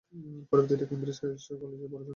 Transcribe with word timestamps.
পরবর্তীতে 0.49 0.85
কেমব্রিজের 0.89 1.19
ক্রাইস্ট 1.21 1.47
কলেজে 1.51 1.77
পড়াশোনা 1.83 1.99
করেন। 1.99 2.09